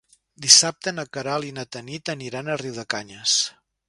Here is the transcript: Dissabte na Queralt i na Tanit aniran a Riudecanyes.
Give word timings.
Dissabte 0.43 0.93
na 0.95 1.03
Queralt 1.17 1.47
i 1.49 1.53
na 1.57 1.65
Tanit 1.75 2.09
aniran 2.15 2.49
a 2.49 2.57
Riudecanyes. 2.63 3.37